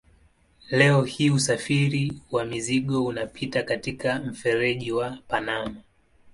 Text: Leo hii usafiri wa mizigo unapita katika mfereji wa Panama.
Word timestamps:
Leo 0.69 1.01
hii 1.01 1.29
usafiri 1.29 2.13
wa 2.31 2.45
mizigo 2.45 3.05
unapita 3.05 3.63
katika 3.63 4.19
mfereji 4.19 4.91
wa 4.91 5.17
Panama. 5.27 5.75